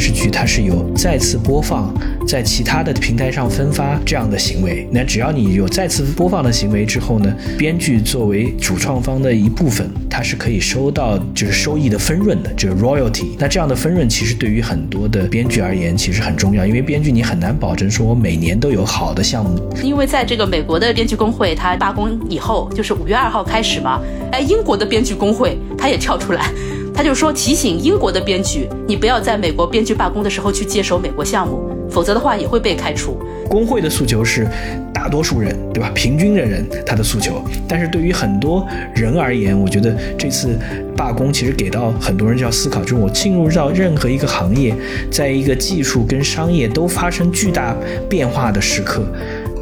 [0.00, 1.94] 视剧，它是有再次播放
[2.26, 4.88] 在其他的平台上分发这样的行为。
[4.90, 13.36] 那只要你有再次播放的行为之后呢，编剧作为主创方的一部分，它是可以收到就是收益的分润的，就是 royalty。
[13.38, 19.60] 那这样的分润其实对于很多的编剧而言其实很重要，因为编剧你很难保证说我每年都有好的项目。
[19.82, 24.00] 因为在这个美国的编剧工会它罢工以后，就是五月二号开始嘛，
[24.32, 26.50] 哎，英国的编剧工会它也跳出来。
[27.00, 31.58] 他就说提醒英国的编剧，你不要在美国编剧罢工的时候去接手美国项目，
[31.90, 33.18] 否则的话也会被开除。
[33.48, 34.46] 工会的诉求是
[34.92, 35.90] 大多数人，对吧？
[35.94, 40.58] 平均的人他的诉求，但是对于很多人而言，我觉得这次
[40.94, 44.74] 罢工其实给到很多人就要思考，就是我进入到任何一个行业，
[45.10, 47.74] 在一个技术跟商业都发生巨大
[48.10, 49.02] 变化的时刻。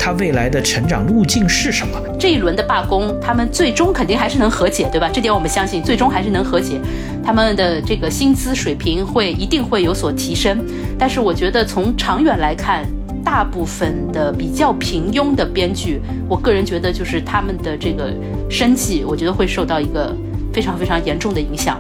[0.09, 2.01] 他未来的成长路径是什么？
[2.19, 5.07] 这一轮的罢工，他们最终肯定还是能和解，对吧？
[5.13, 6.81] 这点我们相信，最终还是能和解。
[7.23, 10.65] 他们的这个薪资水平会一定会有所提升。
[10.99, 12.87] 但是我觉得从长远来看，
[13.23, 18.11] 大部分的比较平庸的编剧，我个人觉得就是他们的这个
[18.49, 20.17] 生计，我觉得会受到一个
[20.55, 21.79] 非常非常严重的影响。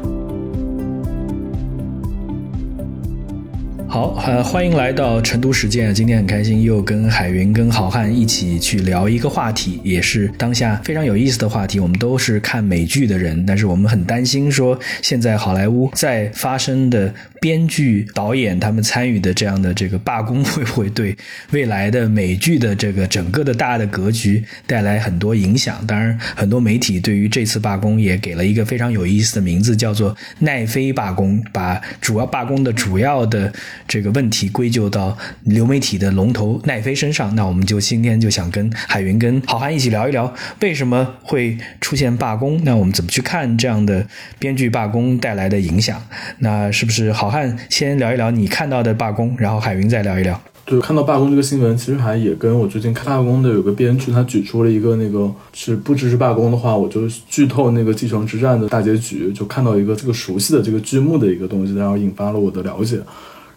[3.90, 5.94] 好，呃，欢迎来到成都实践。
[5.94, 11.80] 今天很开心，又跟海云、跟好汉一起去聊一个话题，也是当下非常有意思的话题。
[11.80, 21.16] 我们都是看美剧的人，但是我们很担心说，现在好莱坞在发生的编剧、导演他们参与的这样的这个罢工，会不会对
[21.52, 25.82] 未来的美剧的这个整个的大的格局带来很多影响？
[25.86, 33.50] 当然，很多媒体对于这次罢工也给了一个非常有意思的名字，叫做“奈飞罢工”，把主要罢工的主要的。
[33.88, 42.62] 这个问题归咎到流媒体的龙头奈飞身上，那我们就今天就想跟海云、跟好汉一起聊一聊，为什么会出现罢工？
[42.64, 44.06] 那我们怎么去看这样的
[44.38, 46.00] 编剧罢工带来的影响？
[46.40, 50.38] 那是不是好汉先聊一聊你看到的罢工，然后海云再聊一聊？
[50.66, 63.00] 对，看到罢工这个新闻，其实还也跟我最近看罢工的有个编剧，他举出了一个那个是不支持罢工的话，我就剧透那个继承之战的大结局，就看到一个这个熟悉的这个剧目的一个东西，然后引发了我的了解。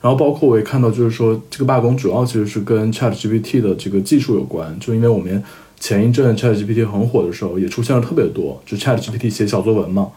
[0.02, 5.44] 然后包括我也看到，就是说这个罢工主要其实是跟 Chat GPT 的这个技术有关，就因为我们
[5.80, 10.10] 前一阵 Chat GPT 很火的时候，也出现了特别多，就 Chat GPT 写小作文嘛。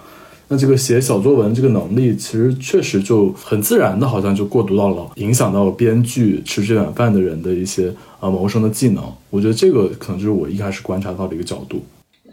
[0.48, 7.90] 那这个写小作文这个能力，其实确实就很自然的，好像就过渡到了影响到编剧吃这碗饭的人的一些
[8.20, 9.02] 呃谋生的技能。
[9.30, 11.82] 我觉得这个可能就是我一开始观察到的一个角度。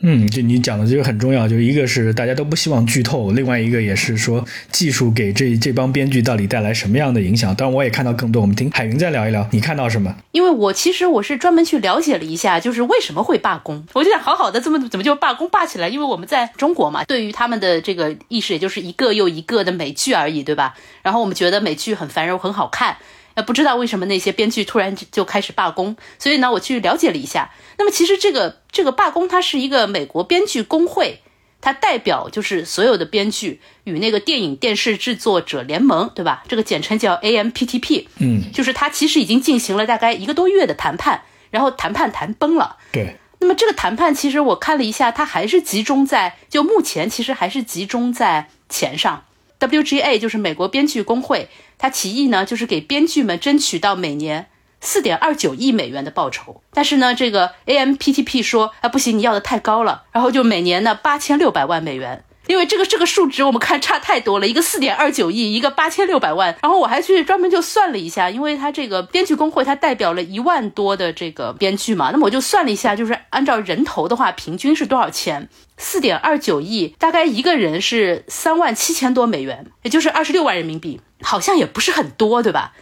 [0.04, 7.54] 嗯，就你讲的这个很重要，就一个是大家都不希望剧透，另外一个也是说技术给这这帮编剧到底带来什么样的影响。
[7.56, 8.42] 当然，我也看到更多。
[8.42, 10.16] 我们听海云再聊一聊，你看到什么？
[10.32, 13.86] 因为我其实我是专门去了解了一下，就是为什么会罢工。
[13.94, 15.88] 我就想好好的这么怎么就罢工罢起来？
[15.88, 20.74] 因为我们在中国嘛，对于他们的这个意识，也就是一个又一个的美剧而已，对吧？
[21.04, 22.98] 然后我们觉得美剧很繁荣，很好看。
[23.42, 27.52] 呃，不知道为什么那些编剧突然就开始罢工，所以呢，我去了解了一下。
[27.78, 31.22] 那么其实这个这个罢工，它是一个美国编剧工会，
[31.60, 36.44] 它代表就是所有的编剧与那个电影电视制作者联盟，对吧？
[36.48, 38.06] 这个简称叫 AMPTP。
[38.20, 42.78] 嗯，就是它其实已经进行了大概一个多月的谈判，然后谈判谈崩了。
[42.92, 43.16] 对。
[43.40, 49.24] 那么这个谈判其实我看了一下，它还是集中在就目前其实还是集中在钱上。
[49.68, 51.48] WGA 就是美国编剧工会。
[51.78, 54.48] 他提议呢，就是给编剧们争取到每年
[54.80, 56.62] 四点二九亿美元的报酬。
[56.74, 60.04] 但是呢，这个 AMPTP 说，啊，不行，你要的太高了。
[60.12, 62.24] 然后就每年呢八千六百万美元。
[62.52, 66.58] 因为这个这个数值我们看差太多了，一个四点二九亿，一个八千六百万。
[66.62, 72.10] 然后我还去专门就算了一下，因为他这个编剧工会，它代表了一万多的这个编剧嘛。
[72.12, 75.48] 那么我就算了一下，就是按照人头的话，平均是多少钱？
[75.78, 82.74] 四点二九亿，大概一个人是三万七千多美元，也就是二十六万人民币，好像也不是很多，对吧？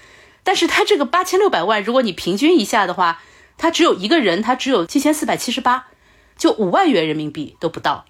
[0.43, 3.21] 但是他这个八千六百万，如果你平均一下的话，
[3.55, 5.85] 他只有一个人，他只有七千四百七十八，
[6.35, 8.05] 就五万元人民币都不到。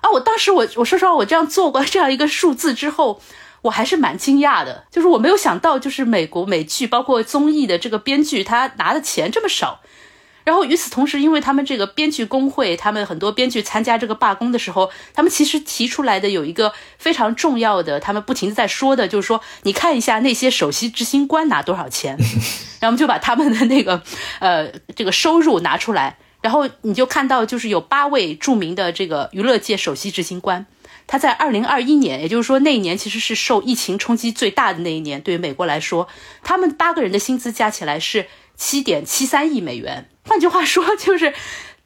[0.00, 3.20] 啊，我当时我我说实话，我这样做过这样一个数字之后，
[3.62, 9.80] 我还是蛮惊讶的，就是我没有想到，就是美国美剧包括综艺的这个编剧他拿的钱这么少。
[10.42, 22.16] 然后与此同时，因为他们这个编剧工会，他们很多编剧参加这个罢工的时候，他们其实提出来的有一个非常重要的，他们不停的在说的，就是说你看一下那些首席执行官拿多少钱，
[22.80, 24.02] 然后就把他们的那个
[24.40, 26.16] 呃这个收入拿出来。
[26.40, 30.66] 然后你就看到，就是有八位著名的这个娱乐界首席执行官，
[31.06, 36.08] 他在二零二一年，也就是说那一年其实是受疫情冲击最大的那一年，对于美国来说，
[36.42, 38.26] 他们八个人的薪资加起来是
[38.56, 40.08] 七点七三亿美元。
[40.24, 41.34] 换句话说，就是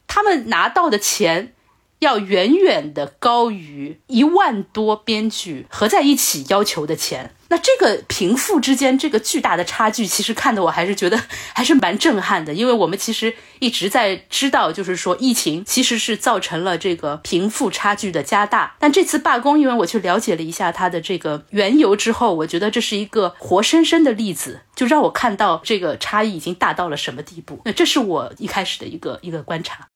[0.07, 1.55] 他们拿到的钱
[1.99, 7.35] 要远远的高于一万多编剧合在一起要求的钱。
[7.55, 11.23] 那这个贫富之间这个巨大的差距，其实看得我还是觉得
[11.53, 18.75] 还是蛮震撼的，因为我们其实一直在知道，就是说疫情其实是造成了这个贫富差距的加大。
[18.81, 27.61] 但这次罢工，因为我去了解了一下它的这个缘由之后，我觉得这是一个活生生的例子，就让我看到这个差异已经大到了什么地步。
[27.65, 29.87] 那这是我一开始的一个一个观察。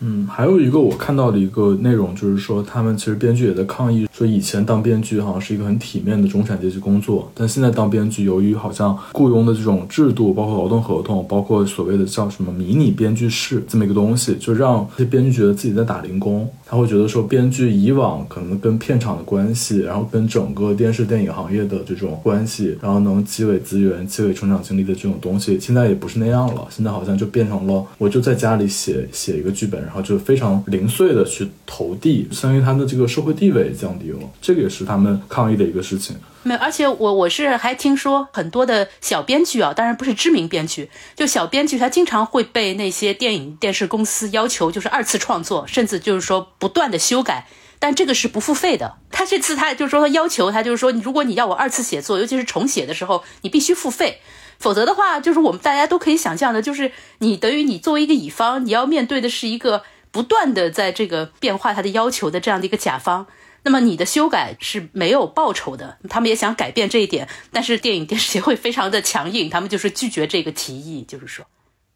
[0.00, 16.48] 嗯，还有一个我看到的一个内容，就是说他们其实编剧也在抗议，说以前当编剧好像是一个很体面的中产阶级工作，但现在当编剧，由于好像雇佣的这种制度，包括劳动合同，包括所谓的叫什么迷你编剧室这么一个东西，就让这些编剧觉得自己在打零工。
[16.66, 26.66] 他会觉得说，编剧以往可能跟片场的关系，然后跟整个电视电影行业的这种关系，然后能积累资源、积累成长经历的这种东西，现在也不是那样了。
[26.70, 34.18] 现在好像就变成了，我就在家里写写一个剧本，然后就非常零碎的去投递，相当于他的这个社会地位降低了。
[34.40, 36.16] 这个也是他们抗议的一个事情。
[36.42, 47.46] 没，而且我我是还听说很多的小编剧啊，当然不是知名编剧，就小编剧他经常会被那些电影电视公司要求就是二次创作，甚至就是说不断的修改，
[47.78, 48.96] 但这个是不付费的。
[49.10, 54.18] 他这次他就是说他要求他就是说，如果你要我二次写作，尤其是重写的时候，你必须付费，
[54.58, 63.26] 否则的话，就是我们大家都可以想象的，就是你等于你作为一个乙方，你要面对的是一个不断的在这个变化他的要求的这样的一个甲方。
[63.66, 71.46] 那么你的修改是没有报酬的，他们也想改变这一点，但是电影电视协会非常的强硬，他们就是拒绝这个提议，就是说，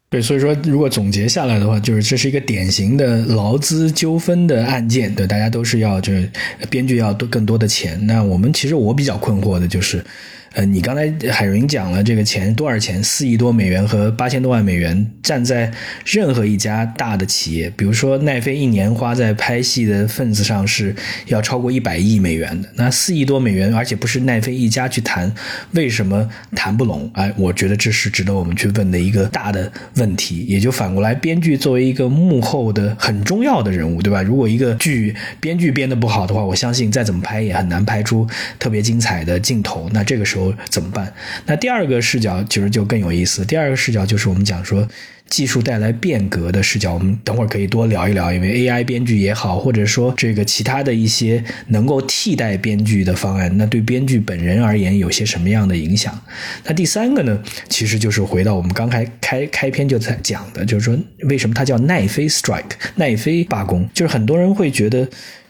[0.09, 6.27] 对，所以说如果总结下来的话，就是这是一个典型的劳资纠纷的案件，对，大家都是要就是
[6.71, 10.03] 编剧要多更多的钱，那我们其实我比较困惑的就是。
[10.53, 13.03] 呃，你刚才海云讲了这个钱多少钱？
[13.03, 15.71] 四亿多美元和八千多万美元，站在
[16.05, 20.95] 任何一家大的企业，比如说奈飞一年花在拍戏的份子上是
[21.27, 22.67] 要超过一百亿美元的。
[22.73, 25.31] 那四亿多美元，而且不是奈飞一家去谈，
[25.73, 27.09] 为什么谈不拢？
[27.13, 30.45] 哎，我觉得这是值得我们去问的一个大的问题。
[30.45, 34.23] 也就反过来，编剧作为一个幕后的很重要的人物，对吧？
[34.23, 39.87] 如果一个剧编剧编得不好的话，我相信再怎么拍也很难拍出特别精彩的镜头。
[39.93, 40.38] 那这个时候。
[40.69, 41.13] 怎么办？
[41.45, 43.43] 那第二个视角其实就更有意思。
[43.45, 44.87] 第二个视角就是我们讲说
[45.29, 46.93] 技术带来变革的视角。
[46.93, 56.19] 我们等会儿可以多聊一聊，因为 AI 编剧也好，或者说这个其他的一些能够替代编剧的方案，那对编剧本人而言有些什么样的影响？
[56.65, 63.87] 那第三个呢，其实就是回到我们刚开开开篇就在讲的，就是说为什么它叫奈飞 strike，奈飞罢工？
[63.93, 65.07] 就是很多人会觉得。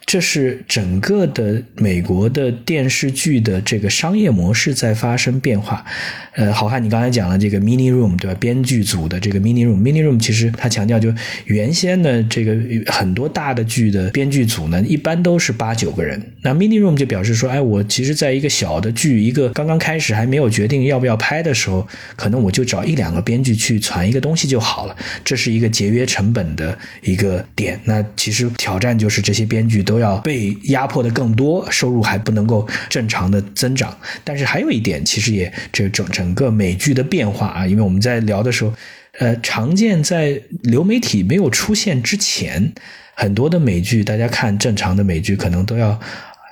[0.10, 5.86] 这是整个的美国的电视剧的这个商业模式在发生变化。
[6.34, 8.36] 呃，好汉，你刚才讲了这个 mini room 对吧？
[8.40, 11.14] 编剧组的这个 mini room，mini room 其实它强调就
[11.46, 12.58] 原先的这个
[12.92, 16.20] 很多大的剧的编剧组呢，一般都是八九个人。
[16.42, 24.96] 那 mini room 就表示说，哎，我其实在一个小的剧，一个刚刚开始还没有决定要不要拍的时候，可能我就找一两个编剧去传一个东西就好了。
[25.24, 27.80] 这是一个节约成本的一个点。
[27.84, 29.99] 那其实挑战就是这些编剧都。
[30.00, 33.96] 要被压迫的更多，收入还不能够正常的增长。
[34.24, 38.74] 但是还有一点，其实也这整整个美剧的变化啊，因为我们在聊的时候，
[39.20, 42.74] 呃，常见在流媒体没有出现之前，
[43.14, 46.00] 很多的美剧，大家看正常的美剧可能都要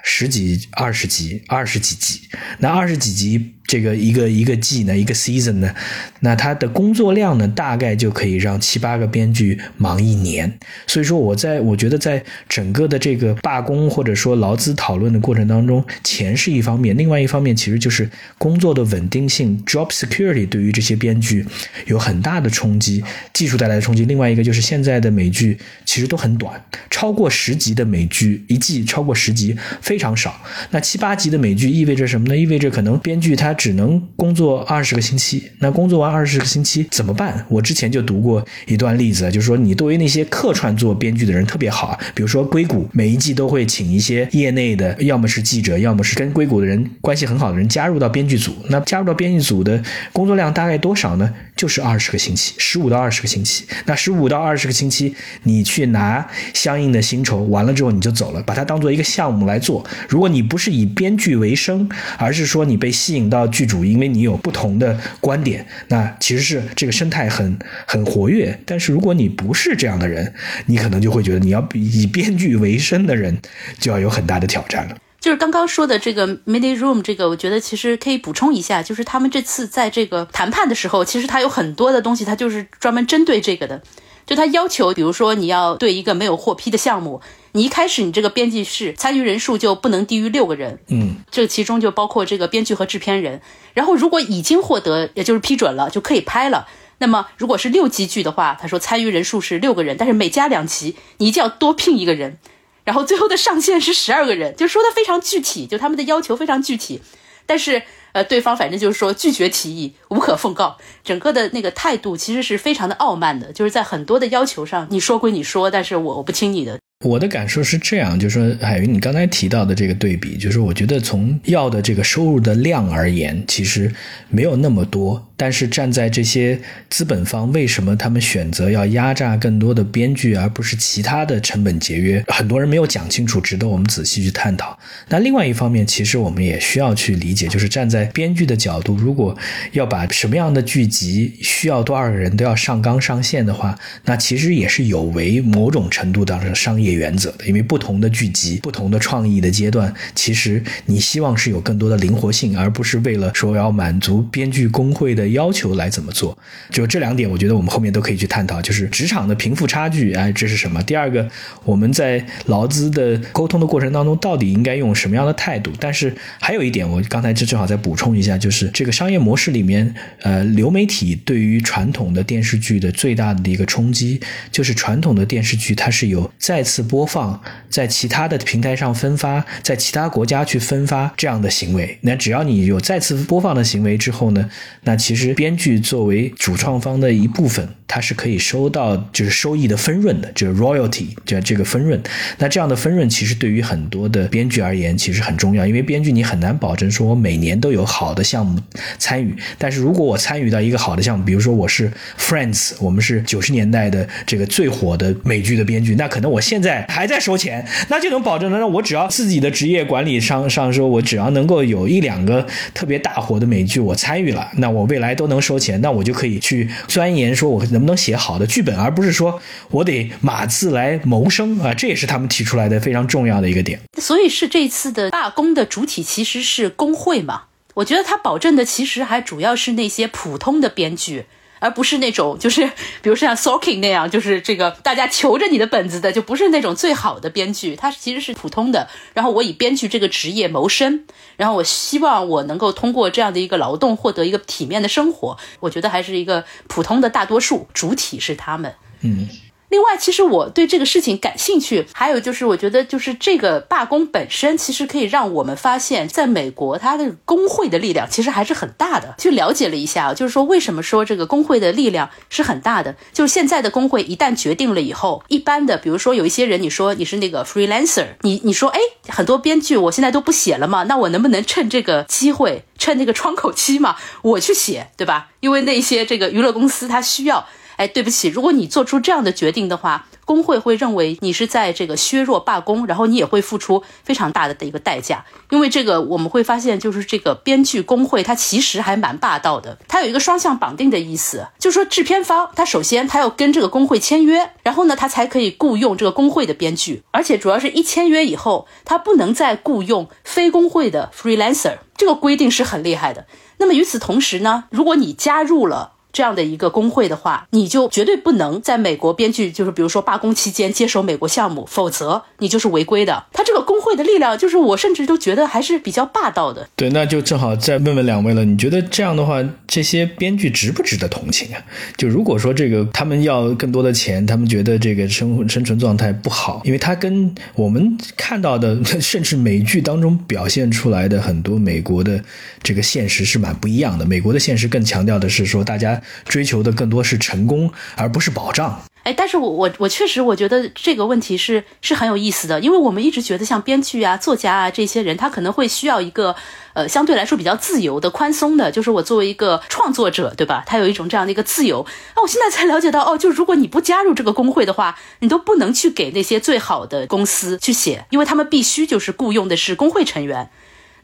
[0.04, 2.22] 十几、二十集、二十几集，
[2.60, 3.54] 那二十几集。
[3.68, 5.76] 这个一个一个季呢，一个 season 呢，
[6.22, 10.58] 那他的工作量呢，大概就可以让七八个编剧忙一年。
[10.88, 21.46] 所以说，我在我觉得，在整个的这个罢工或者说劳资讨论的过程当中，钱是一方面，另外一方面其实就是工作的稳定性 （job security） 对于这些编剧
[21.88, 24.06] 有很大的冲击，技术带来的冲击。
[24.06, 30.40] 另外一个就是现在的美剧其实都很短，超过十集的美剧一季超过十集非常少。
[30.72, 32.38] 那七八集的美剧意味着什么呢？
[32.38, 33.57] 意味着可能编剧他。
[33.58, 37.46] 只能工作二十个星期，那工作完二十个星期怎么办？
[37.50, 48.56] 我之前就读过一段例子，就是说你对于那些客串做编剧的人特别好啊，比如说硅谷每一季都会请一些业内的，要么是记者，要么是跟硅谷的人关系很好的人加入到编剧组。
[48.70, 49.84] 那加入到编剧组的
[50.14, 51.34] 工作量大概多少呢？
[51.56, 53.66] 就是二十个星期，十五到二十个星期。
[53.86, 59.84] 那十五到二十个星期，你去拿相应的薪酬，完了之后你就走了，把它当做一个项目来做。
[60.08, 68.58] 如果你不是以编剧为生，而是说你被吸引到剧组，因为你有不同的观点，那其实是这个生态很很活跃。
[68.66, 70.34] 但是如果你不是这样的人，
[70.66, 73.38] 你可能就会觉得你要以编剧为生的人
[73.80, 74.98] 就要有很大的挑战了。
[75.20, 83.82] 就是刚刚说的这个 mini room，这个我觉得其实可以补充一下，就是他们这次在这个谈判的时候，其实他有很多的东西，他就是专门针对这个的。
[84.28, 87.22] 就他要求，比如说你要对一个没有获批的项目，
[87.54, 93.42] 你一开始你这个编辑室参与人数就不能低于六个人，嗯，这其中就包括这个编剧和制片人。
[93.74, 96.68] 然后如果已经获得，也就是批准了，就可以拍了。
[96.98, 102.38] 那么如果是六集剧的话，他说参与人数是六个人，但是每加两集，你一定要多聘一个人。
[102.84, 107.02] 然后最后的上限是十二个人，就说的非常具体，就他们的要求非常具体，
[107.46, 107.84] 但是。
[108.18, 116.80] 呃，对方反正就是说拒绝提议，无可奉告，整个的那个态度其实是非常的傲慢的，就是在很多的要求上，你说归你说，但是我我不听你的。
[117.06, 123.94] 我的感受是这样，就是说海云，你刚才提到的这个对比，就是我觉得从要的这个收入的量而言，其实
[124.30, 125.24] 没有那么多。
[125.40, 132.24] 但是站在这些资本方，为什么他们选择要压榨更多的编剧，而不是其他的成本节约？
[132.30, 134.76] 很多人没有讲清楚，值得我们仔细去探讨。
[135.10, 139.38] 那另外一方面，其实我们也需要去理解，就是站在编剧的角度，如果
[139.74, 147.46] 要把什么样的剧集需要多少个人都要上纲上线的话，那其实也是有违某种程度的商业原则的。
[147.46, 155.28] 因为不同的剧集、不同的创意的阶段，其实你希望是有更多的灵活性，而不是为了说要满足编剧工会的。
[155.38, 156.38] 要求来怎么做？
[156.72, 158.62] 就这两点，我觉得我们后面都可以去探讨。
[158.62, 160.82] 就是职场的贫富差距，哎，这是什么？
[160.84, 161.30] 第二个，
[161.64, 165.72] 我们在劳资的沟通的过程当中，到底应该用什么样的态度？
[165.80, 174.20] 但是还有一点，我刚才就正好再补充一下，就是这个商业模式里面，呃，流媒体对于传统的电视剧的最大的一个冲击，
[174.52, 181.98] 就是传统的电视剧它是有再次次播放，在其他的平台上分发，在其他国家去分发这样的行为。
[182.02, 184.50] 那只要你有再次播放的行为之后呢，
[184.84, 185.34] 那其实。
[185.48, 192.02] 编剧作为主创方的一部分，他是可以收到就是收益的分润的，就是 royalty，就这个分润。
[192.40, 198.60] 那这样的分润其实对于很多的编剧而言其实很重要，因为编剧你很难保证说我每年都有好的项目
[198.98, 199.36] 参与。
[199.60, 212.46] 但是如果我参与到一个好的项目，比如说我是 Friends，我们是九十年代的这个最火的美剧的编剧，那可能我现在在还在收钱，那就能保证呢，那我只要自己的职业管理上上说，我只要能够有一两个
[212.76, 215.08] 特别大火的美剧我参与了，那我未来。
[215.18, 221.74] 都能收钱，那我就可以去钻研，说我能不能写好的剧本，而不是说我得码字来谋生啊！
[221.74, 223.80] 这也是他们提出来的非常重要的一个点。
[223.98, 227.44] 所以是这次的罢工的主体其实是工会嘛？
[227.74, 231.26] 我觉得他保证的其实还主要是那些普通的编剧。
[231.60, 232.66] 而不是那种，就是
[233.02, 238.88] 比如说像 Sorkin 那样，就是这个大家求着你的本子的，就不是那种最好的编剧，他其实是普通的。
[239.14, 245.38] 然后我以编剧这个职业谋生，然后我希望我能够通过这样的一个劳动获得一个体面的生活。
[245.60, 248.74] 我觉得还是一个普通的大多数，主体是他们。
[249.02, 249.28] 嗯。
[249.70, 259.16] 另外，其实我对这个事情感兴趣，还有就是，我觉得就是这个罢工本身，其实可以让我们发现，在美国，它的工会的力量其实还是很大的。
[259.18, 262.96] 去了解了一下，就是说为什么说这个工会的力量是很大的？
[263.12, 275.32] 就是现在的工会一旦决定了以后，一般的，比如说有一些人，你说你是那个 freelancer，你你说，哎，很多编剧我现在都不写了嘛，那我能不能趁这个机会，趁那个窗口期嘛，我去写，对吧？
[275.42, 277.46] 因为那些这个娱乐公司它需要。
[277.78, 285.24] 哎，对不起，如果你做出这样的决定的话，工会会认为你是在这个削弱罢工，然后你也会付出非常大的的一个代价。
[285.52, 303.28] 因为这个我们会发现，就是这个编剧工会它其实还蛮霸道的，它有一个双向绑定的意思，就是说制片方他首先他要跟这个工会签约，然后呢他才可以雇佣这个工会的编剧，而且主要是一签约以后，他不能再雇佣非工会的 freelancer，这个规定是很厉害的。
[303.60, 305.94] 那么与此同时呢，如果你加入了。
[306.12, 313.26] 这样的一个工会的话，你就绝对不能在美国编剧，就是比如说罢工期间接手美国项目，否则你就是违规的。
[313.34, 316.68] 他这个工会的力量，就是我甚至都觉得还是比较霸道的。
[316.76, 321.62] 对，那就正好再问问两位了，你觉得这样的话，这些编剧值不值得同情啊？
[321.98, 332.24] 就如果说这个他们要更多的钱，他们觉得这个生生存状态不好，因为他跟我们看到的， 甚至美剧当中表现出来的很多美国的
[332.64, 334.06] 这个现实是蛮不一样的。
[334.06, 336.02] 美国的现实更强调的是说大家。
[336.26, 338.82] 追求的更多是成功，而不是保障。
[339.08, 346.36] 哎，但是我我我确实我觉得这个问题是是很有意思的，因为我们一直觉得像编剧啊、作家啊这些人，他可能会需要一个
[346.74, 350.62] 呃相对来说比较自由的、宽松的，就是我作为一个创作者，对吧？
[350.68, 351.88] 他有一种这样的一个自由。
[352.18, 360.52] 那我现在才了解到，哦，就如果你不加入这个工会的话，你都不能去给那些最好的公司去写，因为他们必须就是雇佣的是工会成员，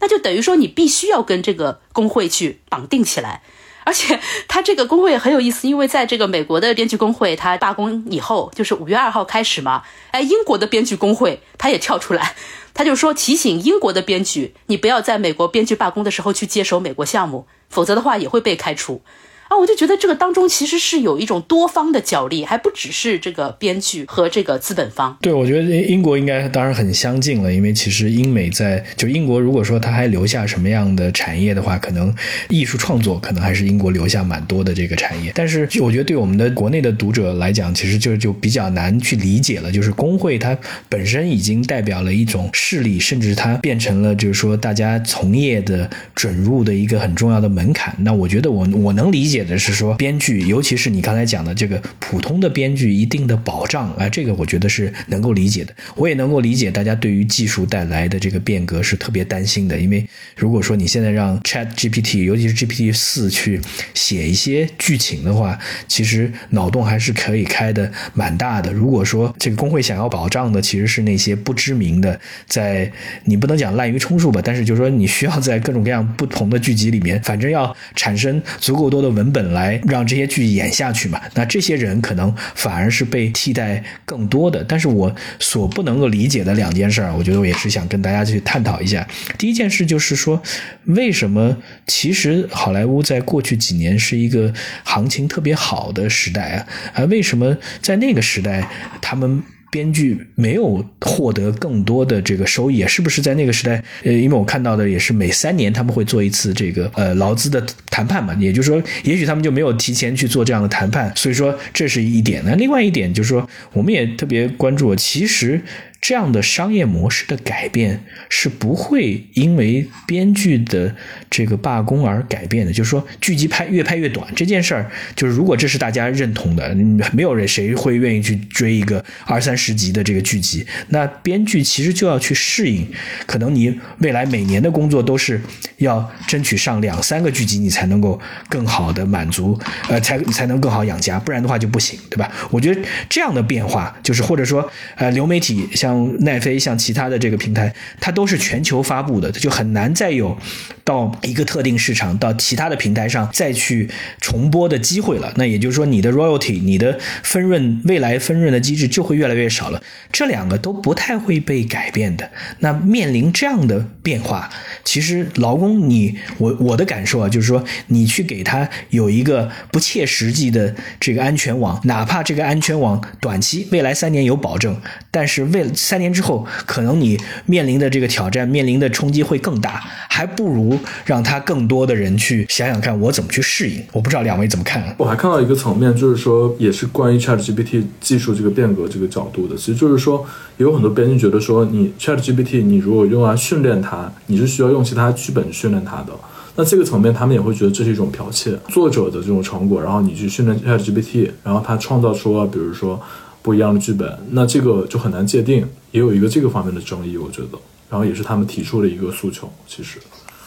[0.02, 3.44] 那就等于说你必须要跟这个工会去绑定起来。
[3.86, 12.36] 而且 他这个工会很有意思，因为在这个美国的编剧工会他罢工以后，就是五月二号开始嘛，哎，英国的编剧工会他也跳出来，
[12.74, 19.02] 他就说提醒英国的编剧，你不要在美国编剧罢工的时候去接手美国项目，否则的话也会被开除。
[19.50, 25.16] 啊，我就觉得这个当中其实是有一种多方的角力，还不只是这个编剧和这个资本方。
[25.22, 32.14] 对，我觉得英国应该当然很相近了，因为其实英美在就英国，如果说它还留下什么样的产业的话，可能
[32.50, 35.32] 艺术创作可能还是英国留下蛮多的这个产业。
[35.36, 40.58] 但是我觉得对我们的国内的读者来讲，其实就就比较难去理解了，就是工会它
[40.90, 47.94] 本身已经代表了一种势力，甚至它变成了就是说大家从业的准入的一个很重要的门槛。
[48.00, 49.33] 那我觉得我我能理解。
[49.34, 55.74] 解的是说编剧，尤其是你刚才讲的这个普通的编剧一定的保障啊，这个我觉得是能够理解的。
[55.96, 63.60] 我也能够理解大家对于技术带来的这个变革是特别担心的，因为如果说你现在让 Chat GPT，尤其是 GPT 四去
[63.96, 68.72] 写一些剧情的话，其实脑洞还是可以开的蛮大的。
[68.72, 72.92] 如果说这个工会想要保障的其实是那些不知名的，在
[73.26, 79.23] 你不能讲滥竽充数吧，但是就是说你需要在各种各样不同的剧集里面，反正要产生足够多的文。
[79.32, 84.64] 本来让这些剧演下去嘛，那这些人可能反而是被替代更多的。
[84.64, 89.08] 但是我所不能够理解的两件事，我觉得我也是想跟大家去探讨一下。
[89.38, 90.42] 第一件事就是说，
[90.86, 94.54] 为什么其实好莱坞在过去几年是一个
[94.84, 96.68] 行情特别好的时代啊？
[96.94, 98.68] 啊，为什么在那个时代
[99.02, 99.44] 他们？
[99.74, 103.84] 编剧没有获得更多的这个收益，是不是在那个时代？
[104.04, 112.44] 呃，因为我看到的也是每三年他们会做一次这个呃劳资的谈判嘛，也就是说，也许他们就没有提前去做这样的谈判，所以说这是一点。
[112.46, 115.60] 那另外一点就是说，我们也特别关注，其实。
[116.04, 120.94] 这样的商业模式的改变是不会因为编剧的
[121.30, 122.74] 这个罢工而改变的。
[122.74, 126.76] 就是说，剧集拍越拍越短这件事儿，就是如果这是大家认同的，
[127.14, 130.66] 没有人谁会愿意去追一个二三十集的这个剧集。
[130.90, 132.86] 那编剧其实就要去适应，
[133.26, 135.40] 可能你未来每年的工作都是
[135.78, 138.20] 要争取上两三个剧集，你才能够
[138.50, 139.58] 更好的满足，
[139.88, 142.30] 呃，才才能更好养家，不然的话就不行，对吧？
[142.52, 145.93] 我觉得这样的变化，就是或者说，呃，流媒体像。
[145.94, 150.38] 像奈飞，像其他的这个平台，它都是全球发布的，它就很难再有
[150.84, 155.32] 到一个特定市场、到其他的平台上再去重播的机会了。
[155.36, 159.82] 那也就是说，你的 royalty、你的分润、未来分润的机制就会越来越少了。
[160.12, 162.30] 这两个都不太会被改变的。
[162.60, 164.50] 那面临这样的变化，
[164.84, 174.80] 其实劳工，你我我的感受啊，就是说，你去给他有一个不切实际的这个安全网，哪怕这个安全网短期未来三年有保证，
[175.12, 183.84] 但是为了三年之后，可能你面临的这个挑战、面临的冲击会更大，还不如让他更多的人去想想看，我怎么去适应。
[183.92, 184.96] 我不知道两位怎么看？
[184.98, 189.58] 我还看到一个层面，就是说，也是关于 ChatGPT 技术这个变革这个角度的。
[189.58, 196.14] 其实就是说，有很多编辑觉得说，你 ChatGPT 你如果用来训练它，你是需要用其他剧本训练它的。
[196.56, 203.02] 那这个层面，他们也会觉得这是一种剽窃作者的这种成果，然后你去训练 ChatGPT，然后它创造出了，比如说。
[203.44, 210.00] 不一样的剧本，那这个就很难界定，也有一个这个方面的争议，我觉得，然后也是他们提出了一个诉求，其实。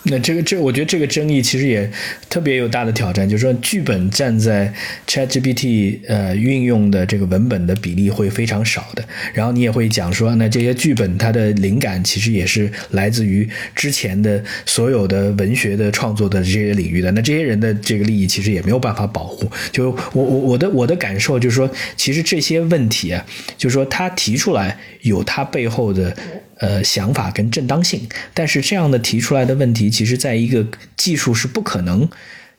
[0.09, 1.91] 那这个这，我觉得这个争议其实也
[2.31, 4.73] 特别有大的挑战，就是说剧本站在
[5.07, 19.51] ChatGPT 呃运用的这个文本的比例会非常少的，然后你也会讲说，那这些剧本它的灵感其实也是来自于之前的所有的文学的创作的这些领域的，那这些人的这个利益其实也没有办法保护。
[19.73, 26.17] 就我我我的我的感受就是说，其实这些问题啊，就是说他提出来有他背后的。
[26.59, 30.67] 呃，想法跟正当性，但是这样的提出来的问题，其实在一个
[30.97, 32.09] 技术是不可能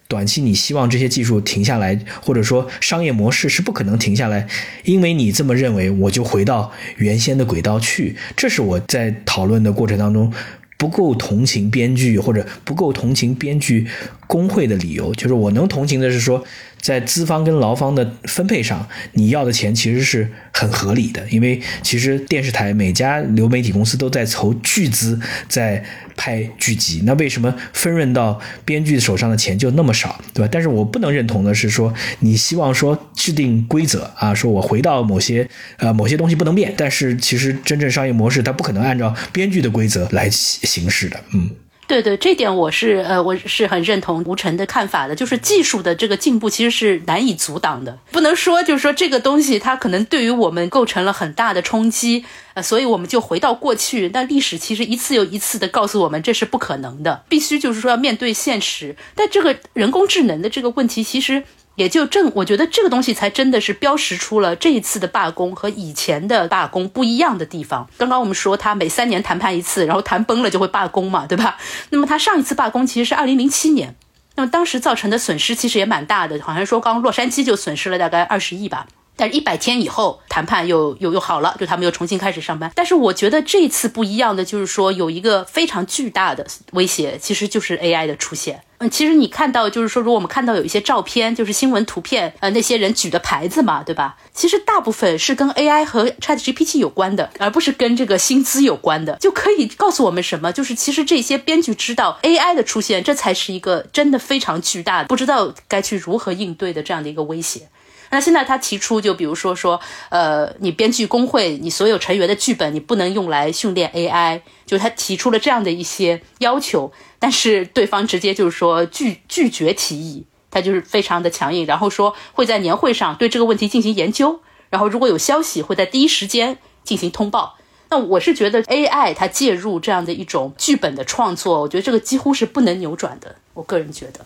[0.07, 4.47] 短期你希望这些技术停下来，或者说商业模式是不可能停下来，
[4.83, 8.15] 因为你这么认为，我就回到原先的轨道去。
[8.35, 10.31] 这是我在讨论的过程当中
[10.77, 13.87] 不够同情编剧或者不够同情编剧
[14.27, 16.43] 工会的理由，就是我能同情的是说。
[16.79, 25.83] 在资方跟劳方的分配上，你要的钱其实是很合理的，因为其实电视台每家流媒体公司都在筹巨资在
[26.17, 30.49] 拍剧集，那为什么分润到编剧手上的钱就那么少，对吧？
[30.51, 41.49] 但是我不能认同的是说，你希望说制定规则啊，说我回到某些呃某些东西不能变，但是其实真正商业模式它不可能按照编剧的规则来行事的，嗯。
[41.87, 54.09] 对对，这点我是呃，我是很认同吴晨的看法的，就是技术的这个进步其实是难以阻挡的，不能说就是说这个东西它可能对于我们构成了很大的冲击，呃，所以我们就回到过去。
[54.09, 58.95] 但历史其实一次又一次的告诉我们这是不可能的，必须就是说要面对现实。
[59.15, 61.43] 但这个人工智能的这个问题，其实。
[61.77, 67.87] 也就正，我觉得这个东西才真的是标识出了这一次的罢工和以前的罢工不一样的地方。
[67.97, 71.55] 刚刚我们说他每三年谈判一次，然后谈崩了就会罢工嘛，对吧？
[71.91, 73.95] 那么他上一次罢工其实是二零零七年，
[74.35, 78.87] 那么当时造成的损失其实也蛮大的，好像说刚洛杉矶就损失了大概二十亿吧。
[79.15, 82.71] 但是一百天以后谈判又又又好了，就他们又重新开始上班。
[82.73, 88.61] 但是我觉得这次不一样的就是说有一个非常巨大的威胁，其实就是 AI 的出现。
[88.79, 94.15] 嗯，其实你看到就是说，如果我们看到有一些照片，就是新闻图片，呃，那些人举的牌子嘛，对吧？
[94.33, 99.15] 其实大部分是跟 AI 和 ChatGPT 有关的，而不是跟这个薪资有关的。
[99.15, 100.51] 就可以告诉我们什么？
[100.53, 107.67] 就是其实这些编剧知道 AI 的出现，这才是一个真的非常巨大的，不知道该去如何应对的这样的一个威胁。
[108.09, 124.39] 那现在他提出，就比如说说，呃，你编剧工会，你所有成员的剧本，你不能用来训练 AI，就是他提出了这样的一些要求，但是对方直接就是说拒拒绝提议，他就是非常的强硬，然后说会在年会上对这个问题进行研究，
[124.69, 127.55] 然后如果有消息会在第一时间进行通报。
[127.89, 134.25] 那我是觉得 AI 它介入这样的一种剧本的创作，我觉得这个几乎是不能扭转的，我个人觉得。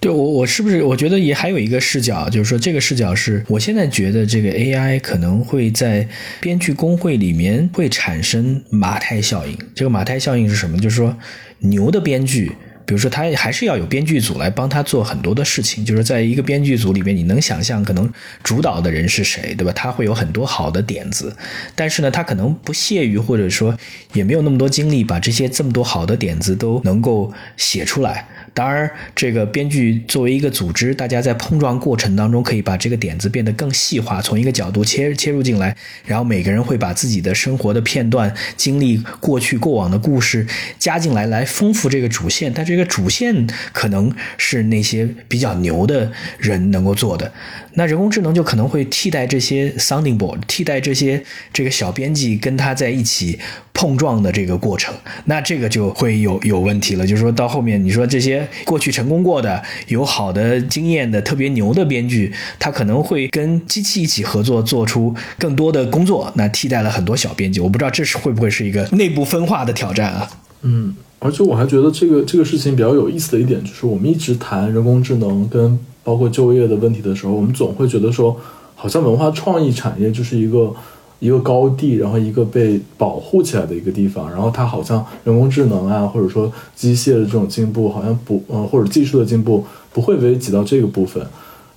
[0.00, 0.82] 对我，我是不是？
[0.82, 6.08] 我觉得也还有一个视角，就是说这个视角是我现在觉得这个 AI 可能会在
[6.40, 9.56] 编剧工会里面会产生马太效应。
[9.74, 10.78] 这个马太效应是什么？
[10.78, 11.16] 就是说
[11.58, 12.50] 牛的编剧。
[12.86, 15.84] 比如说，他还是要有编剧组来帮他做很多的事情。
[15.84, 19.70] 就是在一个编剧组里面，你能想象可能主导的人是谁，对吧？
[19.72, 21.32] 他会有很多好的点子，
[21.76, 23.78] 但是呢，他可能不屑于，或者说
[24.12, 28.26] 也没有那么多精力把这些这么多好的点子都能够写出来。
[28.52, 40.46] 当然，这个编剧作为一个组织，大家在碰撞过程当中可以把这个点子变得更细化，从一个角度切切入进来，然后每个人会把自己的生活的片段、经历、过去过往的故事
[40.78, 42.52] 加进来，来丰富这个主线。
[42.52, 42.90] 但这个。
[42.90, 47.32] 主线可能是那些比较牛的人能够做的，
[47.74, 53.38] 那人工智能就可能会替代这些 sounding board，替代这些这个小编辑跟他在一起
[53.72, 57.06] 碰撞的这个过程，那这个就会有有问题了。
[57.06, 67.60] 就是说到后面，你说这些过去成功过的、有好的经验的、特别牛的编剧，他可能会跟机器一起合作，做出更多的工作，那替代了很多小编辑。
[67.60, 70.30] 我不知道这是会不会是一个内部分化的挑战啊？
[70.62, 70.96] 嗯。
[71.22, 78.36] 而且我还觉得这个这个事情比较有意思的一点，就是我们一直谈人工智能跟包括就业的问题的时候，我们总会觉得说，
[78.74, 80.72] 好像文化创意产业就是一个
[81.18, 91.24] 一个高地，然后一个被保护起来的一个地方，然后它好像人工智能啊，或者说机械的这种进步，好像不呃或者技术的进步不会危及到这个部分，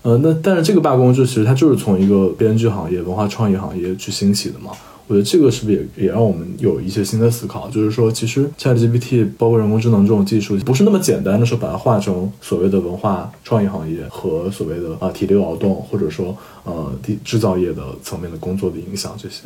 [0.04, 4.72] 呃，那但是这个罢工就其实它就是从一个编剧行业、文化创意行业去兴起的嘛。
[5.08, 7.70] 我觉得这个是不是也也让我们有一些新的思考？
[7.70, 19.42] 就是说，其实 ChatGPT 包括人工智能这种技术，不是那么简单的说把它化成所谓的文化创意行业和所谓的啊体力劳动，或者说呃制造业的层面的工作的影响这些。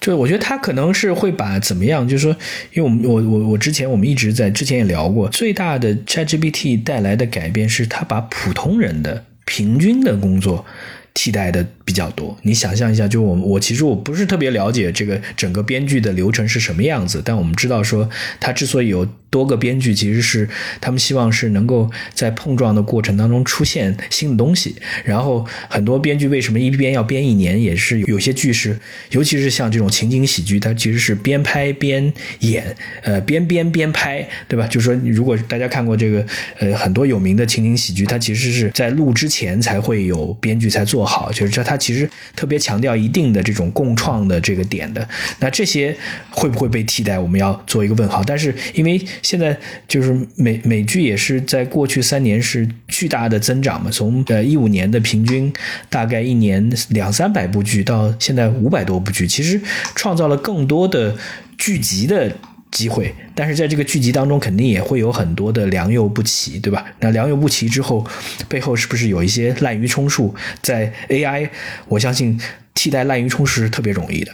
[0.00, 2.06] 就我觉得他可能是会把怎么样？
[2.06, 2.36] 就是说，
[2.72, 10.64] 因为我们我我我之前我们一直在之前也聊过，最大的 ChatGPT 带来的改变是它把普通人的平均的工作
[11.14, 11.66] 替代的。
[11.88, 18.06] 比较多，你想象一下，就我我其实我不是特别了解这个整个编剧的流程是什么样子，但我们知道说，
[18.38, 20.48] 他之所以有多个编剧，其实是
[20.80, 24.76] 他们希望是能够在碰撞的过程当中出现新的东西。
[25.04, 28.78] 然后很多编剧为什么一边要编一年，也是有些剧是，
[29.10, 34.66] 尤其是像这种情景喜剧，它其实是边拍边演，呃，边编边拍，对吧？
[34.66, 36.24] 就是说，如果大家看过这个，
[36.58, 41.76] 呃，很多有名的情景喜剧，它其实是在录之前才会有编剧才做好，就是这它。
[41.78, 45.96] 其实特别强调一定的这种共创的这个点的，那这些
[46.28, 47.18] 会不会被替代？
[47.18, 48.22] 我们要做一个问号。
[48.24, 55.52] 但是因为现在就是美美剧也是在过去三年是巨大的增长嘛，从呃一五年的平均
[55.88, 59.60] 大概一年两三百部剧到现在五百多部剧，其实
[59.94, 61.16] 创造了更多的
[61.56, 62.36] 剧集的。
[62.70, 66.84] 机会，但是在这个剧集当中，肯定也会有很多的良莠不齐，对吧？
[67.00, 68.06] 那良莠不齐之后，
[68.46, 70.34] 背后是不是有一些滥竽充数？
[70.60, 71.48] 在 AI，
[71.88, 72.38] 我相信
[72.74, 74.32] 替代滥竽充数是特别容易的。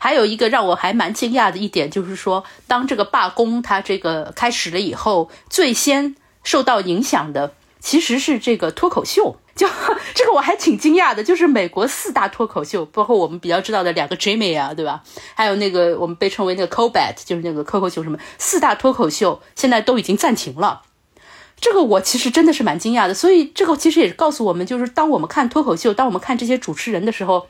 [0.00, 9.36] 还有一个让我还蛮惊讶的一点，就是说，当这个罢工它这个开始了以后，最先受到影响的其实是这个脱口秀。
[9.60, 9.68] 就
[10.14, 15.02] 这个我还挺惊讶的，就是美国四大脱口秀，包括我们比较知道的两个 Jimmy 啊，对吧？
[15.34, 20.80] 还有那个我们被称为那个 Colbert，就是那个脱口秀什么四大脱口秀，现在都已经暂停了。
[21.60, 27.46] 这个我其实真的是蛮惊讶的，所以这个其实也是告诉我们，就是当我们看脱口秀，当我们看这些主持人的时候，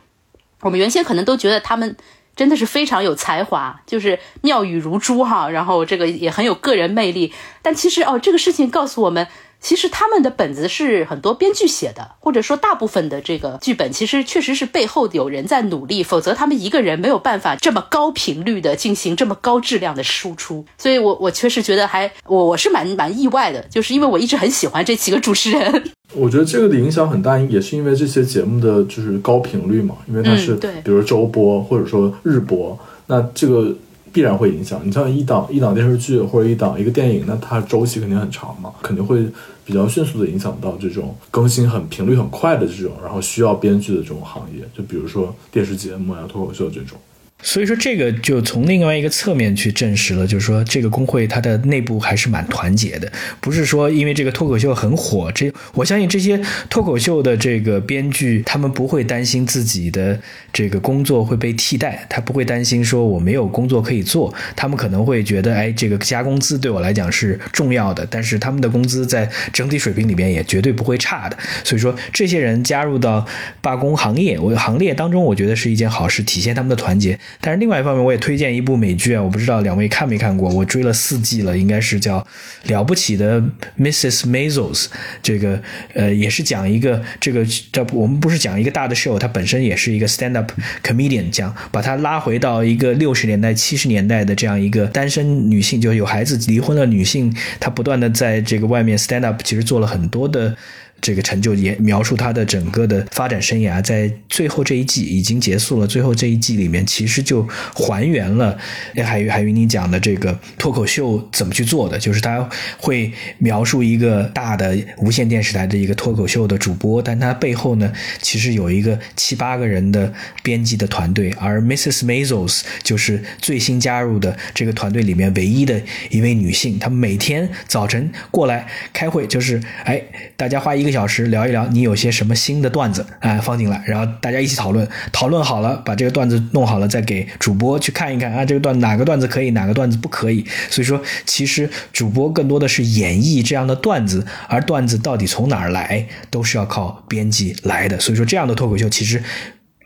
[0.63, 1.97] 我们原先可能都觉得他们
[2.37, 9.27] 真的是非常有才华，就是妙语如珠哈，然后这个也很有个人魅力，但其实哦，这个事情告诉我们。
[9.63, 20.65] 其实他们的本子是很多编剧写的，或者说大部分的这个剧本，其实确实是背后有人在努力，否则他们一个人没有办法这么高频率的进行这么高质量的输出。
[20.79, 25.93] 所以，我我确实觉得还我我是蛮蛮意外的，就是因为我一直很喜欢这几个主持人。
[26.15, 33.75] 我觉得这个的影响很大，也是因为这些节目的就是高频率嘛，因为它是比如周播或者说日播，那这个。
[34.13, 39.25] 必然会影响你像一档一档电视剧或者一档一个电影，那它周期肯定很长嘛，肯定会
[39.65, 46.99] 比较迅速的影响到这种更新很频率很快的这种，然后需要编剧的这种行业，就比如说电视节目呀、脱口秀这种。
[47.43, 60.21] 所以说，这个就从另外一个侧面去证实了，就是说，这个工会它的内部还是蛮团结的，不是说因为这个脱口秀很火，这我相信这些脱口秀的这个编剧，他们不会担心自己的
[60.53, 71.37] 这个工作会被替代，他不会担心说我没有工作可以做，他们可能会觉得，哎，这个加工资对我来讲是重要的，但是他们的工资在整体水平里边也绝对不会差的。
[71.65, 73.27] 所以说，这些人加入到
[73.61, 77.19] 罢工行业，我行列当中，我觉得是一件好事，体现他们的团结。
[77.41, 82.19] 但是另外一方面，我也推荐一部美剧啊，我不知道两位看没看过，我追了四季了，应该是叫
[82.71, 83.43] 《了不起的
[83.79, 84.23] Mrs.
[84.27, 84.85] Maisels》。
[85.23, 85.61] 这个
[85.95, 90.51] 呃，也是讲一个这个这我们不是讲一个大的 show，它本身也是一个 stand up
[90.83, 100.57] comedian，讲把它拉回到一个六十年代、七十年代的这样一个单身女性，就有孩子离婚了女性，她不断的在这个外面 stand up，其实做了很多的。
[101.01, 105.87] 这个成就也描述他的整个的发展生涯，在最后这一季已经结束了。
[105.87, 108.57] 最后这一季里面，其实就还原了
[108.97, 112.47] 海海云你讲的这个脱口秀怎么去做的，就是他
[112.79, 122.05] 会描述一个大的无线电视台的一个脱口秀的主播，但他背后呢，其实有一个七八个人的编辑的团队，而 Mrs.
[122.05, 126.79] Maisels 就是最新加入的这个团队里面唯一的一位女性。
[126.79, 129.99] 她每天早晨过来开会，就是哎，
[130.37, 130.90] 大家花一个。
[130.91, 140.45] 一小时聊一聊，你有些什么新的段子哎放进来，然后大家一起讨论，讨论好了，把这个段子弄好了，再给主播去看一看啊，这个段哪个段子可以，哪个段子不可以。
[140.69, 148.01] 所以说，其实主播更多的是演绎这样的段子，而段子到底从哪儿来，都是要靠编辑来的。
[148.01, 149.23] 所以说，这样的脱口秀其实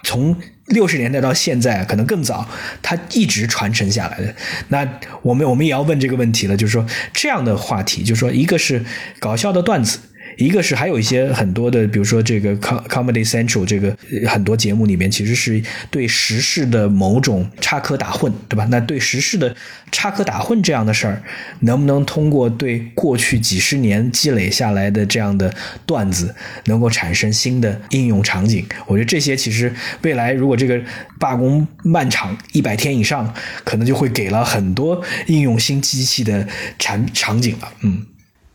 [0.03, 0.35] 从
[0.69, 2.49] 六十年代到现在，可能更早，
[2.81, 4.35] 它一直传承下来的。
[4.69, 4.89] 那
[5.21, 8.83] 我们我们也要问这个问题了，就是说这样的话题，就是说一个是
[9.19, 9.99] 搞笑的段子。
[10.37, 18.67] 一个是还有一些很多的，比如说这个 Comedy Central 这个很多节目里面，其实是对时事的某种插科打诨，对吧？
[18.71, 19.55] 那对时事的
[19.93, 21.23] 插科打诨这样的事儿，
[21.61, 25.55] 能不能通过对过去几十年积累下来的这样的
[25.87, 26.35] 段子，
[26.67, 28.65] 能够产生新的应用场景？
[28.87, 30.81] 我觉得这些其实未来如果这个
[31.19, 33.33] 罢工漫长一百天以上，
[33.65, 36.47] 可能就会给了很多应用新机器的
[36.79, 37.73] 产场景了。
[37.83, 38.07] 嗯。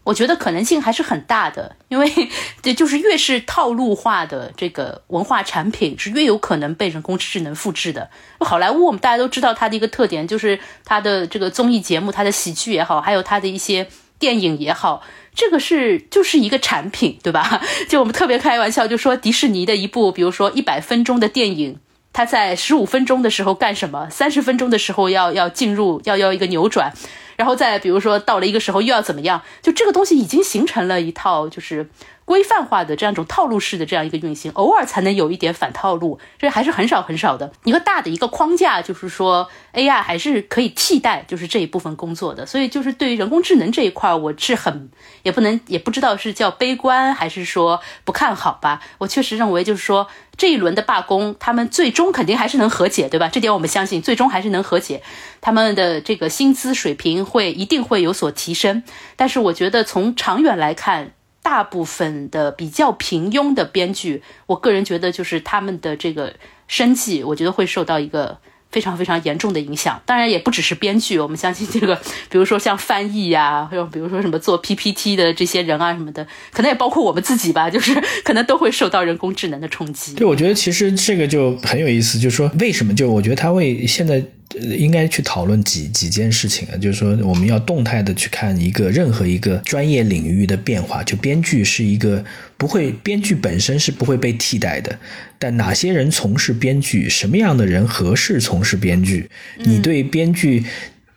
[0.09, 2.11] 我觉得可能性还是很大的，因为
[2.63, 8.09] 这就是越是套路化的这个文化产品，是越有可能被人工智能复制的。
[8.39, 15.03] 好莱坞我们大家都知道它的一个特点，就是它的这个综艺节目、它的喜剧也好，还有它的一些电影也好，
[15.35, 17.61] 这个是就是一个产品，对吧？
[17.87, 21.77] 就我们特别开玩笑，就说迪士尼的一部，比如说一百分钟的电影，
[22.11, 24.09] 它在十五分钟的时候干什么？
[24.09, 26.91] 三十分钟的时候要要进入，要要一个扭转。
[27.39, 29.41] 然后再比如说到了一个时候又要怎么样？
[29.61, 31.89] 就这个东西已经形成了一套就是
[32.29, 42.45] 规范化的这样一种套路式的这样一个运行，偶尔才能有一点反套路，这还是很少很少的一个大的一个框架，就是说 AI 还是可以替代就是这一部分工作的。
[42.45, 44.91] 所以就是对于人工智能这一块，我是很
[45.23, 48.79] 也不能也不知道是叫悲观还是说不看好吧。
[48.99, 50.07] 我确实认为就是说。
[50.37, 53.27] 这一轮的罢工，他们最终肯定还是能和解，对吧？
[53.27, 55.03] 这点我们相信，最终还是能和解。
[55.41, 58.81] 他们的这个薪资水平会一定会有所提升。
[59.17, 61.11] 但是我觉得从长远来看，
[61.41, 66.33] 大部分的比较平庸的编剧，我个人觉得就是他们的这个
[66.67, 68.37] 生计，我觉得会受到一个。
[68.71, 71.95] 非常非常严重的影响，当然也不只是编剧，我们相信这个，
[72.29, 80.13] 比如说像翻译呀，还有比如说什么做 PPT 的这些人啊什么的，可能也包括我们自己吧，就是可能都会受到人工智能的冲击。
[80.13, 82.93] 对，我觉得其实这个就很有意思，就是说为什么？
[82.93, 84.23] 就我觉得他会现在
[84.57, 91.03] 应该去讨论几几件事情啊，就是说我们要动态的去看一个任何一个专业领域的变化。
[91.03, 92.23] 就编剧是一个
[92.57, 94.97] 不会，编剧本身是不会被替代的。
[95.37, 99.29] 但哪些人从事编剧，什么样的人合适从事编剧？
[99.57, 100.63] 你对编剧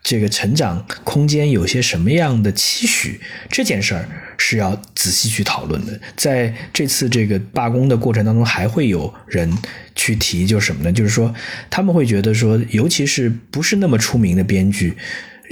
[0.02, 3.20] 这个成长空间有些什么样的期许？
[3.50, 6.00] 这件事儿是要仔细去讨论的。
[6.16, 9.56] 在这次这个罢工的过程当中，还会有人。
[9.94, 10.90] 去提就是什么呢？
[10.90, 11.34] 就是说
[11.68, 14.94] 他们会觉得说，尤其是不是那么出名的编剧，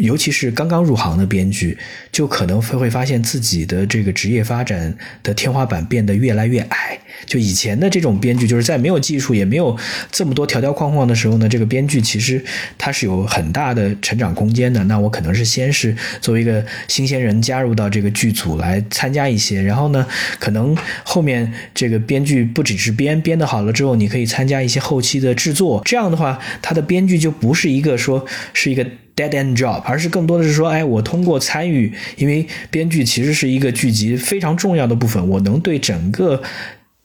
[0.01, 1.77] 尤其是刚刚入行的编剧，
[2.11, 6.99] 就可能会会发现自己的这个职业发展的天花板变得越来越矮。
[7.27, 9.77] 就以前的这种编剧，就是在没有技术也没有
[10.11, 12.43] 这么多条条框框的时候呢，这个编剧其实
[12.79, 14.83] 他是有很大的成长空间的。
[14.85, 20.07] 那我可能是先是作为一个新鲜人加入到这个剧组来参加一些，然后呢，
[20.39, 25.83] 可能后面这个编剧不只是编编的好了之后，你可以参加一些后期的制作。
[25.85, 28.87] 这样的话，他的编剧就不是一个说是一个
[29.21, 36.43] dead end job，而是更多的是说，哎，我通过参与，因为编剧其实是一个剧集非常重要的部分，我能对整个。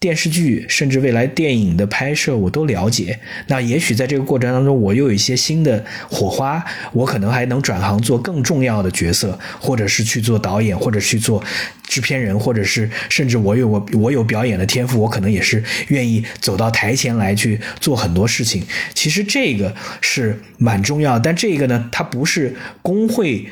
[0.06, 3.20] 电视剧甚至未来电影的拍摄，我都了解。
[3.48, 6.64] 那也许在这个过程当中，我又有一些新的火花，
[6.94, 11.44] 我可能还能转行做更重要的角色，或者是去做导演，或者去做
[11.88, 18.62] 制片人，或者是甚至我有我我有表演的天赋，我可能也是愿意走到台前来去做很多事情。
[18.94, 23.48] 其实这个是蛮重要，但这个呢，它不是工会。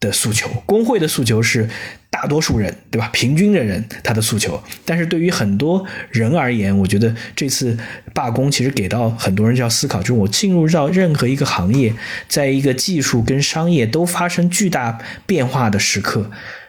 [0.00, 1.68] 的诉求，工会的诉求是
[2.20, 3.08] 大多数人，对吧？
[3.12, 7.78] 平均的人他的诉求，但是对于很多人而言，我觉得这次
[8.12, 11.94] 罢工其实给到很多人要思考，就是我进入到任何一个行业，
[12.28, 16.28] 在一个技术跟商业都发生巨大变化的时刻，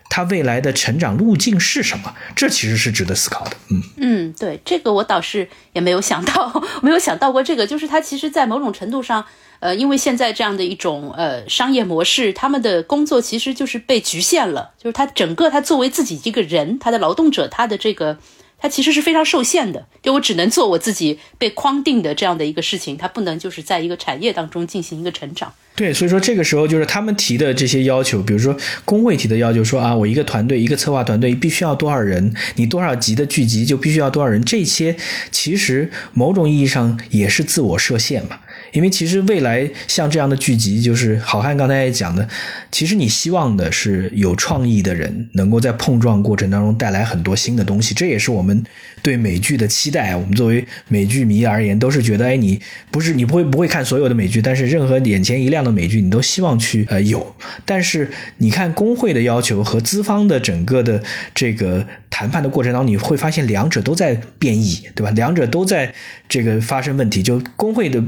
[0.10, 2.13] 他未来的成长路径是什么？
[2.36, 3.52] 这其实是值得思考的。
[3.69, 9.24] 嗯嗯，对，这个我倒是也没有想到， 没有想到过这个，就是他其实，在某种程度上。
[9.62, 18.17] 呃，因为现在这样的一种呃商业模式，他们的工作其实就是被局限了，就是他整个他作为自己一个人，他的劳动者，他的这个
[18.60, 25.54] 它其实是非常受限的，就我只能做我自己被框定的这样的一个事情，它不能就是在一个产业当中进行一个成长。
[25.76, 34.98] 对，所以说这个时候就是他们提的这些要求，比如说工会提的要求，说啊，我一个团队一个策划团队必须要多少人，你多少集的聚集就必须要多少人，这些
[35.32, 38.39] 其实某种意义上也是自我设限嘛。
[38.72, 42.28] 因为其实未来像这样的剧集，就是好汉刚才也讲的，
[42.72, 48.64] 其实你希望的是有创意的人能够在碰撞过程当中带来很多新的东西，这也是我们
[49.02, 50.16] 对美剧的期待。
[50.16, 52.60] 我们作为美剧迷而言，都是觉得，哎，你
[52.92, 57.36] 不是你不会不会看所有的美剧，但是任何眼前一亮的美剧，你都希望去呃有。
[57.66, 61.02] 但是你看工会的要求和资方的整个的
[61.34, 65.12] 这个谈判的过程当中，你会发现两者都在变异，对吧？
[65.12, 65.94] 两者都在
[66.28, 67.24] 这个发生问题。
[67.24, 68.04] 就工会的。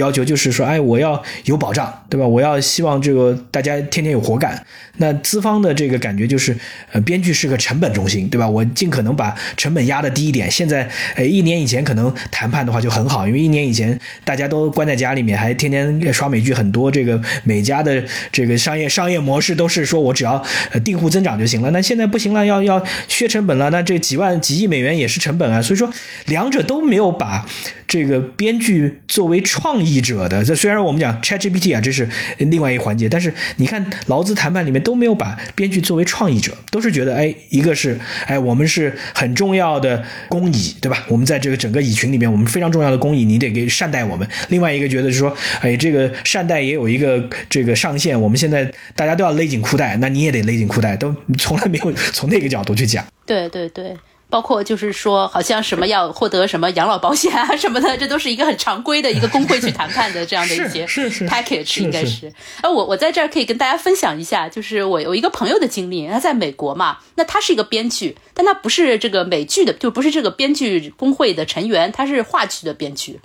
[0.00, 2.26] 要求就是说，哎，我要有保障，对吧？
[2.26, 4.64] 我要希望这个大家天天有活干。
[4.96, 6.54] 那资方的这个感觉就是，
[6.92, 8.48] 呃，编剧是个成本中心，对吧？
[8.48, 10.50] 我尽可能把成本压的低一点。
[10.50, 20.42] 现在，呃，一年以前可能谈判的话就很好，因为一年以前大家都关在家里面，还天天刷美剧，很多这个每家的这个商业商业模式都是说我只要
[20.84, 21.70] 订户增长就行了。
[21.70, 25.62] 那现在不行了，要要削成本了，那这几万几亿美元也是成本啊。
[25.62, 25.90] 所以说，
[26.26, 27.46] 两者都没有把
[27.86, 30.44] 这个编剧作为创意译者的。
[30.44, 35.00] 这虽然我们讲 ChatGPT 啊，这是另外一个环节，但是你看劳资谈判里面都。
[35.00, 41.06] 没有把编剧作为创意者，都是觉得哎，一个是哎，我们是很重要的公蚁，对吧？
[41.08, 44.28] 我们在这个整个蚁群里面，我们非常重要的公蚁，你得给善待我们。
[44.50, 53.02] 另外一个觉得是说，哎，这个善待也有一个这个上限，我们现在大家都要勒紧裤带，那你也得勒紧裤带，都从来没有从那个角度去讲。
[53.24, 53.96] 对对对。
[54.30, 60.86] 包括就是说，好像什么要获得什么养老保险啊什么的，这都是一个很常规的一个工会去谈判的这样的一些
[61.26, 62.32] package，应该是。
[62.62, 73.18] 哎，我我在这儿可以跟大家分享一下，就是我有一个朋友的经历，他在美国嘛，那他是一个编剧，但他不是这个美剧的，就不是这个编剧工会的成员，他是话剧的编剧。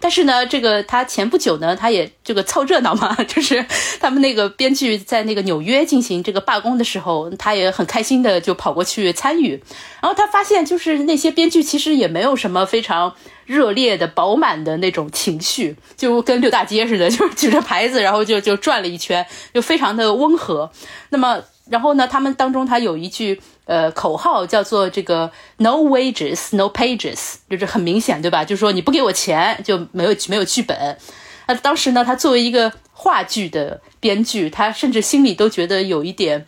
[0.00, 3.64] 但是呢，这个他前不久呢，他也这个凑热闹嘛， 就是
[4.00, 9.60] 他们那个编剧在那个纽约进行这个罢工的时候，他也很开心的就跑过去参与。
[10.00, 13.14] 然后他发现，就是那些编剧其实也没有什么非常
[13.46, 20.70] 热烈的、饱满的那种情绪，就跟六大街似的，就举着牌子，然后就就转了一圈，就非常的温和。
[21.10, 23.40] 那么，然后呢，他们当中他有一句。
[23.68, 28.42] 呃，口号叫做这个 “No wages, no pages”，就是很明显，对吧？
[28.42, 30.96] 就是说你不给我钱，就没有没有剧本。
[31.46, 36.46] 那当时呢，他作为一个话剧的编剧，他甚至心里都觉得有一点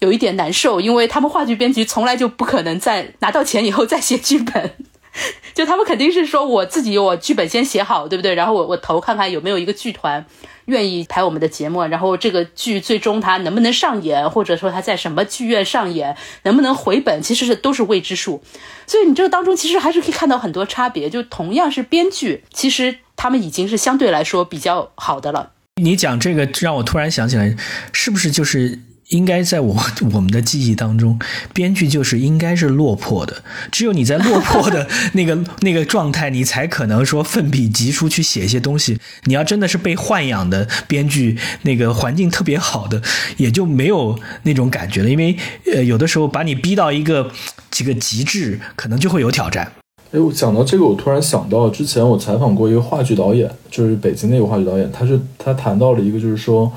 [0.00, 4.74] 有一点难受，因为他们话剧编剧从来就不可能在拿到钱以后再写剧本。
[5.54, 8.34] 就他们肯定是说我自己我剧本先写好，对不对？
[8.34, 10.24] 然后我我投看看有没有一个剧团
[10.66, 18.42] 愿意拍我们的节目，然后这个剧最终它能不能上演，或者说它在什么剧院上演，能不能回本，其实是都是未知数。
[18.86, 21.10] 所以你这个当中其实还是可以看到很多差别。
[21.10, 25.52] 就同样是编剧，其实他们已经是相对来说比较好的了。
[25.76, 27.56] 你讲这个让我突然想起来，
[27.92, 29.76] 是不是就是应该在我
[30.12, 31.18] 我们的记忆当中，
[31.54, 33.42] 编剧就是应该是落魄的，
[33.72, 38.98] 只有你在落魄的那个 那个状态，你才可能说奋笔疾书去写一些东西。
[39.24, 43.00] 你要真的是被豢养的编剧，那个环境特别好的，
[43.38, 45.08] 也就没有那种感觉了。
[45.08, 45.36] 因为
[45.72, 47.30] 呃，有的时候把你逼到一个
[47.70, 49.72] 这个极致，可能就会有挑战。
[50.12, 56.72] 哎，我讲到这个，我突然想到，之前我采访过一个话剧导演，就是北京那个话剧导演，他是他谈到了一个，就是说，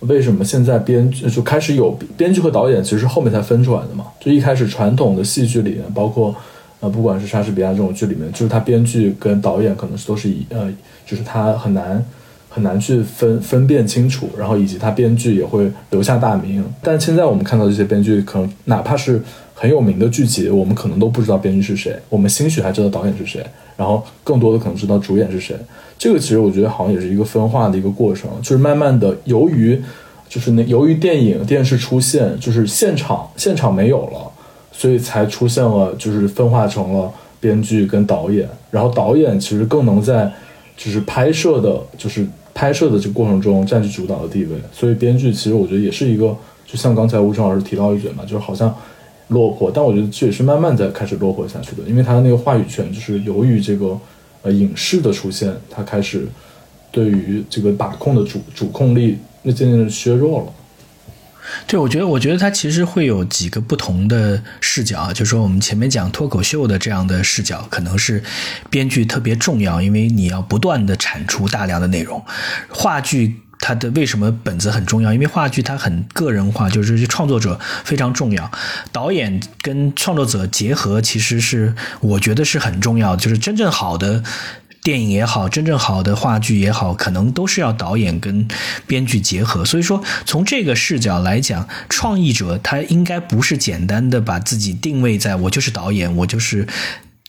[0.00, 4.04] 为什么现在编剧就开始有编剧和导演，其实是后面才分出来的嘛？
[4.20, 6.34] 就一开始传统的戏剧里面，包括
[6.80, 10.72] 呃，不管是莎士比亚这种剧里面，就是他编剧跟导演可能是都是一呃，
[11.06, 12.04] 就是他很难
[12.48, 16.64] 很难去分分辨清楚，然后以及他编剧也会留下大名。
[16.82, 19.22] 但现在我们看到这些编剧，可能哪怕是。
[19.60, 23.44] 很有名的剧集，我们可能都不知道编剧是谁，我们兴许还知道导演是谁，
[23.76, 25.56] 然后更多的可能知道主演是谁。
[25.98, 29.82] 这个其实我觉得好像也是一个分化的一个过程，就是慢慢的由于
[30.28, 34.30] 就是那由于电影电视出现，就是现场现场没有了，
[34.70, 40.32] 所以才出现了就是分化成了编剧跟导演，然后导演其实更能在
[40.76, 48.72] 就是拍摄的，就是拍摄的这个过程中占据主导的地位，所以编剧其实我觉得也是一个，就像刚才吴成老师提到一嘴嘛，就是好像。
[49.28, 53.98] 落魄，但我觉得这也是慢慢在开始落魄下去的，因为他那个话语权，就是由于这个
[54.42, 56.26] 呃影视的出现，他开始
[56.90, 60.46] 对于这个把控的主主控力，那渐渐的削弱了。
[61.66, 68.22] 对，我觉得，我觉得他其实会有几个不同的视角，就是说我们前面讲脱口秀的这样的视角，可能是
[68.70, 72.22] 编剧特别重要，因为你要不断的产出大量的内容，
[72.70, 73.40] 话剧。
[73.60, 75.12] 它的为什么本子很重要？
[75.12, 78.50] 因为话剧它很个人化，就是创作者非常重要。
[78.92, 83.16] 导演跟创作者结合，其实是我觉得是很重要。
[83.16, 84.22] 就是真正好的
[84.82, 88.46] 电影也好，真正好的话剧也好，可能都是要导演跟
[88.86, 89.64] 编剧结合。
[89.64, 96.66] 所以说，从这个视角来讲，创意者他应该不是简单的把自己定位在我就是导演，我就是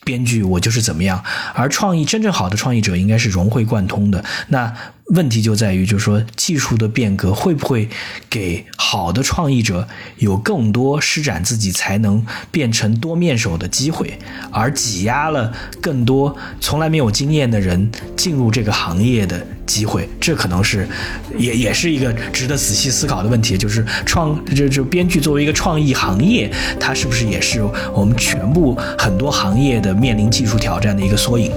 [0.05, 1.23] 编剧，我就是怎么样。
[1.55, 4.23] 而创意真正好的创意者，应该是融会贯通的。
[4.49, 4.73] 那。
[5.09, 7.89] 问题就在于，就是说，技术的变革会不会
[8.29, 9.87] 给好的创意者
[10.17, 14.19] 有更多施展自己才能、变成多面手的机会，
[14.51, 15.51] 而挤压了
[15.81, 20.07] 更多从来没有经验的人进入这个行业的机会？
[20.19, 20.87] 这可能是，
[21.35, 23.57] 也也是一个值得仔细思考的问题。
[23.57, 27.63] 就是创，就就编剧作为一个创意行业，它是不是也是
[27.95, 31.51] 我们全部很多行业的面临技术挑战的一个缩影？